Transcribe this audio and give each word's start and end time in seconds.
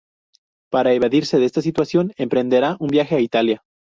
Para 0.71 0.93
evadirse 0.93 1.37
de 1.37 1.45
esta 1.45 1.61
situación 1.61 2.11
emprenderá 2.17 2.75
un 2.79 2.87
viaje 2.87 3.15
a 3.15 3.19
Italia. 3.19 3.61